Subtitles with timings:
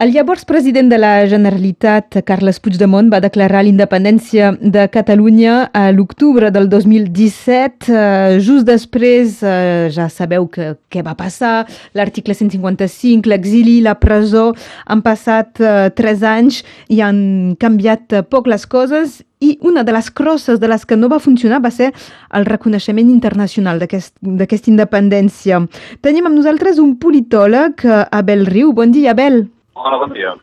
[0.00, 6.48] El llavors president de la Generalitat, Carles Puigdemont, va declarar l'independència de Catalunya a l'octubre
[6.48, 7.90] del 2017.
[7.92, 14.54] Uh, just després, uh, ja sabeu que, què va passar, l'article 155, l'exili, la presó,
[14.88, 17.20] han passat uh, tres anys i han
[17.60, 21.20] canviat uh, poc les coses i una de les crosses de les que no va
[21.20, 21.92] funcionar va ser
[22.32, 24.16] el reconeixement internacional d'aquesta
[24.48, 25.60] aquest, independència.
[26.00, 28.72] Tenim amb nosaltres un politòleg, Abel Riu.
[28.72, 29.42] Bon dia, Abel.
[29.80, 30.34] Hola, bon dia.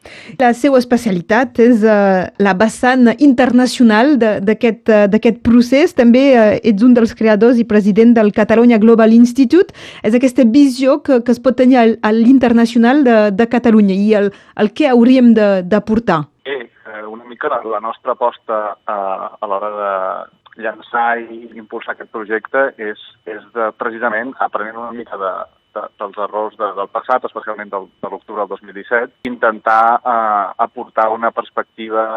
[0.41, 5.93] La seva especialitat és uh, la vessant internacional uh, d'aquest procés.
[5.97, 9.75] També uh, ets un dels creadors i president del Catalunya Global Institute.
[10.01, 14.31] És aquesta visió que, que es pot tenir a l'internacional de, de Catalunya i el,
[14.57, 16.23] el que hauríem d'aportar.
[16.47, 16.57] Sí,
[17.05, 19.93] una mica la, la nostra aposta uh, a l'hora de
[20.65, 25.33] llançar i impulsar aquest projecte és, és de, precisament aprenent una mica de,
[25.77, 31.11] de, dels errors de, del passat, especialment del, de l'octubre del 2017, intentar eh, aportar
[31.13, 32.07] una perspectiva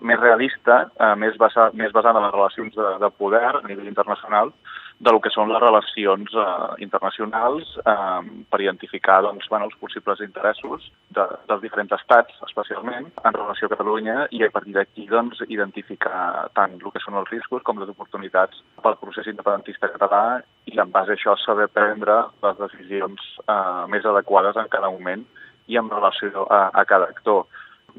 [0.00, 3.88] més realista, eh, més, basa, més basada en les relacions de, de poder a nivell
[3.90, 4.52] internacional,
[4.98, 10.22] de lo que són les relacions eh, internacionals eh, per identificar doncs, bueno, els possibles
[10.24, 15.44] interessos de, dels diferents estats, especialment, en relació a Catalunya, i a partir d'aquí doncs,
[15.48, 20.78] identificar tant el que són els riscos com les oportunitats pel procés independentista català i
[20.80, 25.24] en base a això saber prendre les decisions eh, més adequades en cada moment
[25.68, 27.46] i en relació a, a cada actor.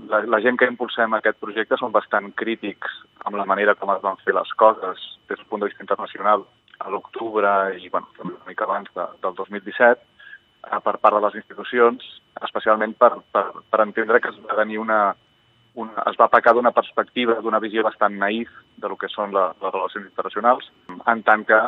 [0.09, 4.03] La, la gent que impulsem aquest projecte són bastant crítics amb la manera com es
[4.05, 6.45] van fer les coses des del punt de vista internacional
[6.79, 11.41] a l'octubre i bueno, una mica abans de, del 2017 eh, per part de les
[11.41, 12.05] institucions,
[12.45, 15.01] especialment per, per, per entendre que es va tenir una,
[15.75, 19.49] una, es va pecar d'una perspectiva, d'una visió bastant naïf de lo que són la,
[19.59, 20.71] les relacions internacionals,
[21.05, 21.59] en tant que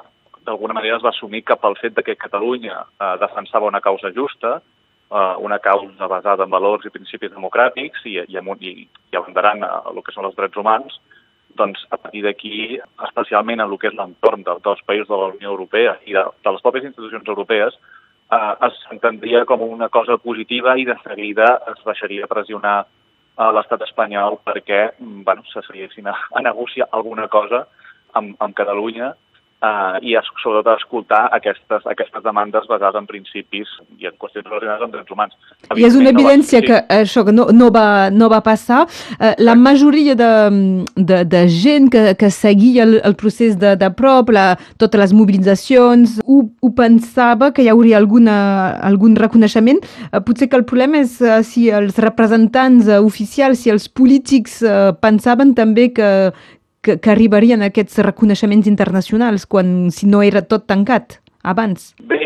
[0.46, 4.12] d'alguna manera es va assumir que pel fet de que Catalunya eh, defensava una causa
[4.16, 4.58] justa,
[5.12, 8.74] eh, una causa basada en valors i principis democràtics i, i, i,
[9.12, 11.00] i abanderant a el que són els drets humans,
[11.58, 15.32] doncs a partir d'aquí, especialment en el que és l'entorn de, dels països de la
[15.34, 17.78] Unió Europea i de, de les pròpies institucions europees,
[18.32, 22.80] eh, es entendria com una cosa positiva i de seguida es deixaria pressionar
[23.42, 27.66] a l'estat espanyol perquè bueno, se seguessin a, a negociar alguna cosa
[28.14, 29.14] amb, amb Catalunya
[29.62, 34.86] eh, i sobretot a escoltar aquestes, aquestes demandes basades en principis i en qüestions relacionades
[34.86, 35.36] amb drets humans.
[35.78, 36.70] I és una evidència no va...
[36.72, 38.84] que això que no, no, va, no va passar.
[39.20, 40.32] Eh, la majoria de,
[40.96, 45.16] de, de gent que, que seguia el, el procés de, de prop, la, totes les
[45.18, 48.38] mobilitzacions, ho, ho pensava que hi hauria alguna,
[48.82, 49.82] algun reconeixement.
[50.10, 54.62] Eh, potser que el problema és eh, si els representants eh, oficials, si els polítics
[54.66, 56.10] eh, pensaven també que,
[56.82, 61.92] que, que arribarien aquests reconeixements internacionals quan si no era tot tancat abans?
[62.02, 62.22] Bé,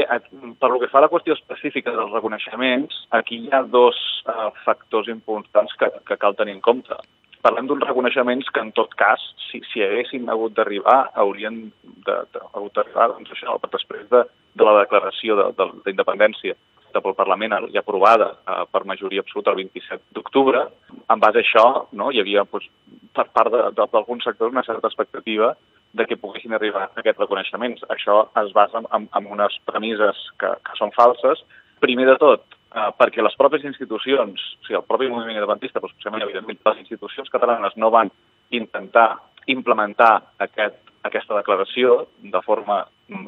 [0.59, 4.49] per lo que fa a la qüestió específica dels reconeixements, aquí hi ha dos uh,
[4.65, 6.97] factors importants que, que cal tenir en compte.
[7.45, 11.67] Parlem d'uns reconeixements que, en tot cas, si, si haguessin hagut d'arribar, haurien
[12.07, 14.23] de, de, hagut doncs, això, després de,
[14.57, 15.37] de la declaració
[15.85, 20.63] d'independència de, de, pel Parlament ja aprovada uh, per majoria absoluta el 27 d'octubre.
[21.11, 21.65] En base a això,
[21.99, 22.69] no, hi havia doncs,
[23.15, 25.53] per part d'alguns sectors una certa expectativa
[25.95, 27.85] de que poguessin arribar a aquests reconeixements.
[27.93, 31.43] Això es basa en, en unes premisses que, que són falses.
[31.83, 35.91] Primer de tot, eh, perquè les pròpies institucions, o sigui, el propi moviment independentista, però
[35.91, 38.11] especialment, evidentment, les institucions catalanes no van
[38.59, 39.07] intentar
[39.51, 40.13] implementar
[40.43, 42.81] aquest, aquesta declaració de forma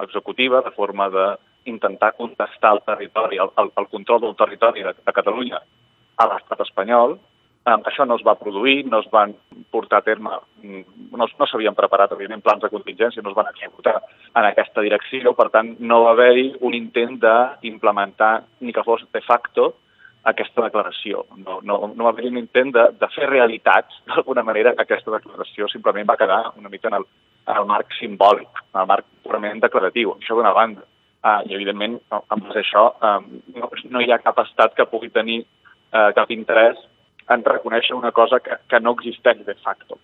[0.03, 1.28] executiva, de forma de
[1.67, 5.61] intentar contestar el territori, el, el, el control del territori de, de Catalunya
[6.17, 7.17] a l'estat espanyol,
[7.67, 9.33] Um, això no es va produir, no es van
[9.75, 13.50] portar a terme, mm, no, no s'havien preparat, evidentment, plans de contingència, no es van
[13.50, 13.97] executar
[14.29, 19.22] en aquesta direcció, per tant, no va haver-hi un intent d'implementar, ni que fos de
[19.25, 19.73] facto,
[20.31, 21.25] aquesta declaració.
[21.44, 25.67] No, no, no va haver-hi un intent de, de fer realitat, d'alguna manera, aquesta declaració
[25.67, 27.07] simplement va quedar una mica en el,
[27.49, 30.88] en el marc simbòlic, en el marc purament declaratiu, això d'una banda.
[31.25, 35.41] Uh, I, evidentment, amb això, um, no, no hi ha cap estat que pugui tenir
[35.41, 36.78] uh, cap interès
[37.33, 39.97] en reconèixer una cosa que, que no existeix de facto.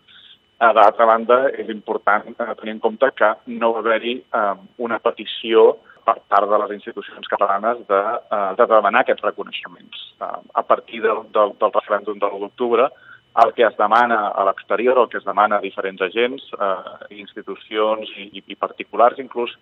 [0.57, 4.99] Uh, D'altra banda, és important uh, tenir en compte que no va haver-hi uh, una
[4.99, 8.01] petició per part de les institucions catalanes de,
[8.33, 10.03] uh, de demanar aquests reconeixements.
[10.19, 12.89] Uh, a partir del, del, del referèndum de l'1 d'octubre,
[13.35, 18.11] el que es demana a l'exterior, el que es demana a diferents agents, eh, institucions
[18.21, 19.55] i, i particulars, inclús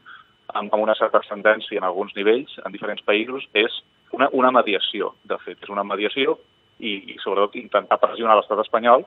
[0.54, 3.82] amb, amb una certa ascendència en alguns nivells, en diferents països, és
[4.16, 5.60] una, una mediació, de fet.
[5.64, 6.38] És una mediació
[6.80, 9.06] i, i sobretot intentar pressionar l'estat espanyol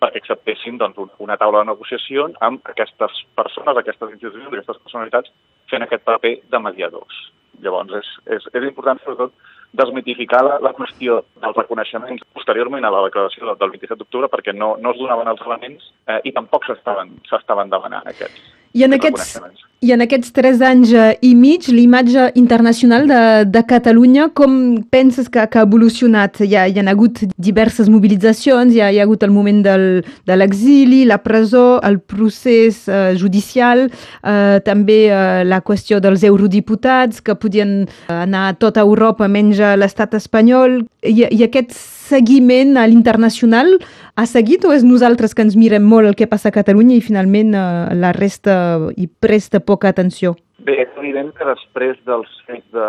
[0.00, 5.32] perquè acceptessin doncs, una taula de negociació amb aquestes persones, aquestes institucions, aquestes personalitats
[5.70, 7.18] fent aquest paper de mediadors.
[7.60, 9.34] Llavors, és, és, és important, sobretot,
[9.76, 14.72] desmitificar la, la qüestió dels reconeixements posteriorment a la declaració del 27 d'octubre perquè no,
[14.82, 18.40] no es donaven els elements eh, i tampoc s'estaven demanant aquests.
[18.74, 19.36] I en, aquests,
[19.80, 24.52] I en aquests tres anys eh, i mig, l'imatge internacional de, de Catalunya, com
[24.92, 26.42] penses que, que ha evolucionat?
[26.44, 29.86] Hi ha, hi ha hagut diverses mobilitzacions, hi ha, hi ha hagut el moment del,
[30.28, 37.24] de l'exili, la presó, el procés eh, judicial, eh, també eh, la qüestió dels eurodiputats
[37.24, 40.82] que podien anar a tota Europa menys a l'estat espanyol.
[41.00, 41.72] I, I aquest
[42.10, 43.78] seguiment a l'internacional
[44.18, 47.04] ha seguit o és nosaltres que ens mirem molt el que passa a Catalunya i
[47.04, 47.64] finalment eh,
[47.96, 48.54] la resta
[48.96, 50.34] hi presta poca atenció?
[50.66, 52.88] Bé, és evident que després dels fets de,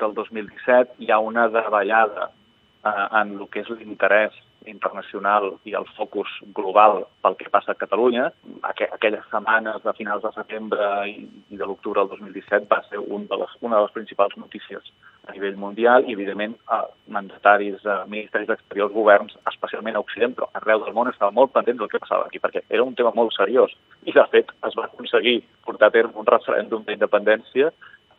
[0.00, 4.36] del 2017 hi ha una davallada eh, en el que és l'interès
[4.68, 8.28] internacional i el focus global pel que passa a Catalunya.
[8.68, 13.00] Aqu aquelles setmanes de finals de setembre i, i de l'octubre del 2017 va ser
[13.00, 14.92] un de les, una de les principals notícies
[15.30, 16.80] a nivell mundial i, evidentment, eh,
[17.14, 21.80] mandataris, eh, ministeris d'exteriors, governs, especialment a Occident, però arreu del món estaven molt pendents
[21.80, 23.72] del que passava aquí, perquè era un tema molt seriós.
[24.04, 27.70] I, de fet, es va aconseguir portar a terme un referèndum d'independència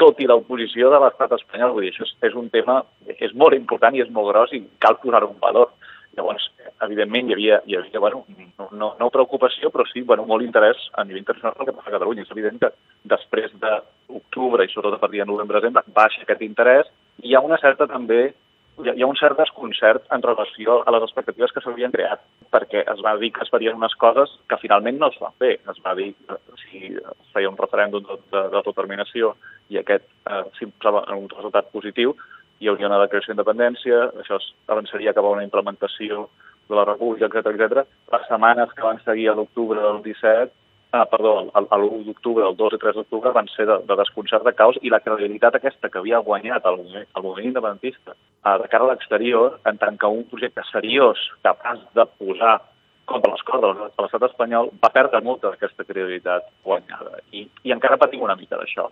[0.02, 1.75] tot i l'oposició de l'estat espanyol.
[1.75, 2.81] Vull dir, això és, és un tema,
[3.19, 5.74] és molt important i és molt gros i cal posar-ho en valor.
[6.18, 6.50] Llavors,
[6.84, 8.25] evidentment, hi havia, hi havia bueno,
[8.60, 11.94] no, no, no preocupació, però sí bueno, molt interès a nivell internacional pel que passa
[11.94, 12.25] a Catalunya.
[12.25, 12.72] És evident que
[13.14, 16.90] després d'octubre i sobretot a partir de novembre-desembre baixa aquest interès
[17.23, 18.31] hi ha una certa també
[18.81, 22.21] hi ha un cert desconcert en relació a les expectatives que s'havien creat,
[22.53, 25.51] perquè es va dir que es farien unes coses que finalment no es van fer.
[25.69, 29.35] Es va dir que si es feia un referèndum d'autodeterminació
[29.69, 32.15] i aquest eh, s'imposava en un resultat positiu,
[32.62, 34.39] hi hauria una declaració d'independència, això
[34.73, 36.27] avançaria cap a una implementació
[36.69, 37.85] de la república, etc etc.
[38.15, 40.53] Les setmanes que van seguir a l'octubre del 17,
[40.92, 44.54] ah, perdó, l'1 d'octubre, el 2 i 3 d'octubre van ser de, de desconcert de
[44.54, 48.86] caos i la credibilitat aquesta que havia guanyat el el moviment independentista ah, de cara
[48.86, 52.60] a l'exterior, en tant que un projecte seriós capaç de posar
[53.06, 57.20] contra les cordes de l'estat espanyol, va perdre molta d'aquesta credibilitat guanyada.
[57.32, 58.90] I, I encara patim una mica d'això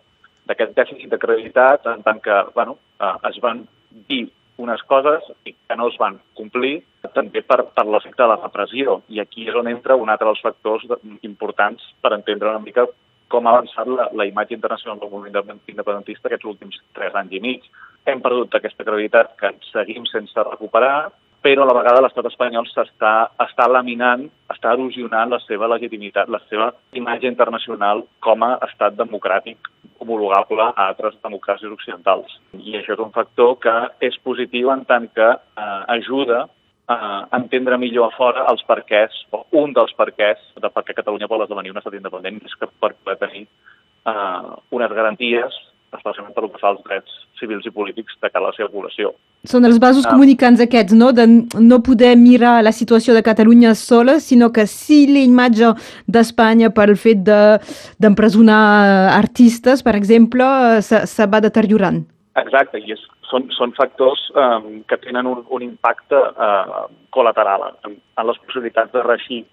[0.49, 3.65] d'aquest dèficit de credibilitat en tant que bueno, eh, es van
[4.09, 6.81] dir unes coses que no es van complir
[7.13, 8.99] també per, per l'efecte de la repressió.
[9.09, 10.85] I aquí és on entra un altre dels factors
[11.21, 12.87] importants per entendre una mica
[13.29, 17.41] com ha avançat la, la imatge internacional del moviment independentista aquests últims tres anys i
[17.43, 17.65] mig.
[18.09, 21.11] Hem perdut aquesta credibilitat que seguim sense recuperar,
[21.45, 23.13] però a la vegada l'estat espanyol s'està
[23.45, 29.69] està laminant, està erosionant la seva legitimitat, la seva imatge internacional com a estat democràtic
[29.99, 32.39] homologable a altres democràcies occidentals.
[32.57, 33.75] I això és un factor que
[34.09, 36.47] és positiu en tant que eh, ajuda
[36.89, 41.29] a entendre millor a fora els perquès, o un dels perquès de per què Catalunya
[41.29, 45.59] vol esdevenir un estat independent, és que per poder tenir eh, unes garanties
[45.97, 49.13] especialment pel que fa als drets civils i polítics de cara a la seva població.
[49.47, 50.11] Són els vasos ah.
[50.11, 51.11] comunicants aquests, no?
[51.15, 55.71] De no poder mirar la situació de Catalunya sola, sinó que si l'imatge
[56.07, 60.45] d'Espanya pel fet d'empresonar de, artistes, per exemple,
[60.85, 62.03] se, se va deteriorant.
[62.39, 66.85] Exacte, i és, són, són factors um, que tenen un, un impacte uh,
[67.15, 69.43] col·lateral en, en les possibilitats de reixir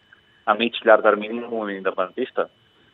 [0.46, 2.48] a mig llarg termini el moviment independentista,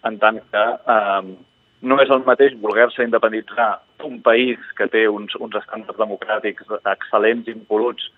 [0.09, 0.65] en tant que
[0.97, 1.35] um,
[1.83, 3.71] no és el mateix voler-se independitzar
[4.07, 8.09] un país que té uns, uns estàndards democràtics excel·lents, impoluts,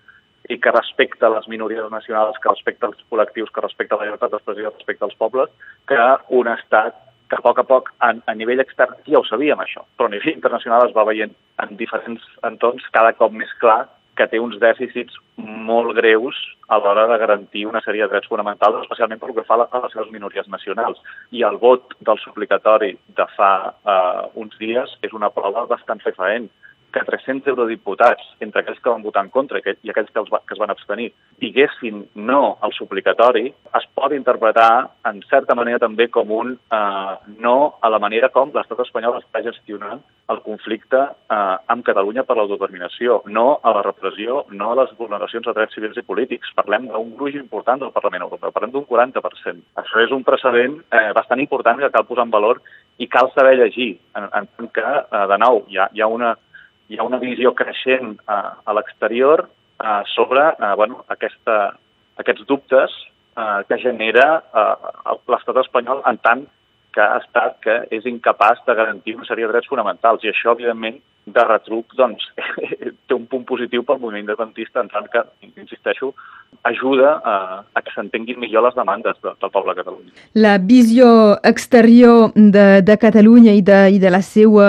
[0.49, 4.69] i que respecta les minories nacionals, que respecta els col·lectius, que respecta la llibertat d'expressió,
[4.69, 5.49] que respecta els pobles,
[5.89, 6.01] que
[6.37, 9.85] un estat que a poc a poc, a, a nivell extern, ja ho sabíem això,
[9.97, 14.27] però a nivell internacional es va veient en diferents entorns cada cop més clar que
[14.31, 16.37] té uns dèficits molt greus
[16.71, 19.91] a l'hora de garantir una sèrie de drets fonamentals, especialment pel que fa a les
[19.93, 21.01] seves minories nacionals.
[21.35, 26.47] I el vot del suplicatori de fa eh, uns dies és una prova bastant fefaent
[26.95, 30.39] que 300 eurodiputats, entre aquells que van votar en contra i aquells que, els va,
[30.47, 31.09] que es van abstenir,
[31.43, 33.49] diguessin no al suplicatori,
[33.79, 34.71] es pot interpretar,
[35.11, 39.43] en certa manera, també com un eh, no a la manera com l'estat espanyol està
[39.43, 44.95] gestionant el conflicte eh, amb Catalunya per l'autodeterminació, no a la repressió, no a les
[44.97, 46.53] vulneracions de drets civils i polítics.
[46.57, 49.61] Parlem d'un gruix important del Parlament Europeu, parlem d'un 40%.
[49.83, 52.63] Això és un precedent eh, bastant important que cal posar en valor
[52.97, 56.33] i cal saber llegir, en, en que, eh, de nou, hi ha, hi ha una
[56.89, 61.75] hi ha una visió creixent a, a l'exterior uh, sobre uh, bueno, aquesta,
[62.21, 62.93] aquests dubtes
[63.37, 66.45] uh, que genera uh, l'estat espanyol en tant
[66.95, 70.23] que ha estat que és incapaç de garantir una sèrie de drets fonamentals.
[70.23, 72.23] I això, evidentment, de retruc, doncs,
[73.07, 75.21] té un punt positiu pel moviment independentista, en tant que,
[75.61, 76.13] insisteixo,
[76.65, 77.35] ajuda a,
[77.73, 80.11] a que s'entenguin millor les demandes de, del poble de Catalunya.
[80.33, 81.07] La visió
[81.45, 84.67] exterior de, de Catalunya i de, i de la seva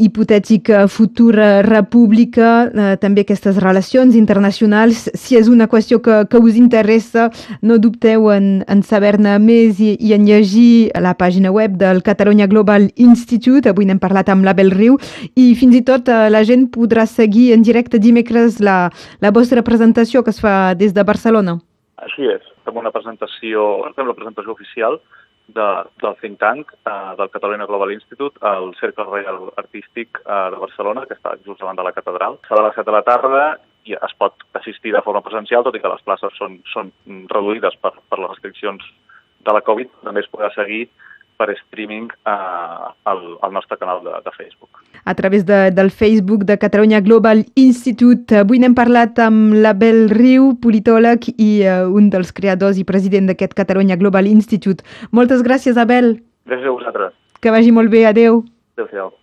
[0.00, 6.56] hipotètica futura república, eh, també aquestes relacions internacionals, si és una qüestió que, que us
[6.56, 7.28] interessa,
[7.60, 12.48] no dubteu en, en saber-ne més i, i en llegir la pàgina web del Catalunya
[12.48, 14.96] Global Institute, avui n'hem parlat amb l'Abel Riu,
[15.36, 18.88] i fins i tot eh, la gent podrà seguir en directe dimecres la,
[19.20, 21.58] la vostra presentació que es fa des de Barcelona.
[22.06, 23.64] Així és, fem una presentació,
[23.96, 25.00] fem la presentació oficial
[25.56, 25.68] de,
[26.02, 31.06] del think tank eh, del Catalunya Global Institute al Cercle Reial Artístic eh, de Barcelona,
[31.08, 32.38] que està just davant de la catedral.
[32.48, 33.44] Serà a les 7 de la tarda
[33.88, 36.92] i es pot assistir de forma presencial, tot i que les places són, són
[37.32, 38.84] reduïdes per, per les restriccions
[39.46, 39.90] de la Covid.
[40.04, 40.86] També es podrà seguir
[41.38, 44.82] per streaming eh, al, al nostre canal de, de Facebook.
[45.04, 48.42] A través de, del Facebook de Catalunya Global Institute.
[48.42, 53.54] Avui n'hem parlat amb l'Abel Riu, politòleg i uh, un dels creadors i president d'aquest
[53.56, 54.84] Catalunya Global Institute.
[55.14, 56.18] Moltes gràcies, Abel.
[56.50, 57.16] Gràcies a vosaltres.
[57.40, 58.04] Que vagi molt bé.
[58.10, 58.42] Adéu.
[58.76, 59.14] Adéu-siau.